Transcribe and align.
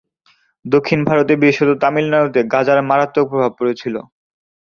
দক্ষিণ 0.65 0.99
ভারতে, 1.07 1.33
বিশেষত 1.41 1.69
তামিলনাড়ুতে 1.83 2.39
গাজার 2.53 2.79
মারাত্মক 2.89 3.25
প্রভাব 3.31 3.51
পড়েছিল। 3.59 3.95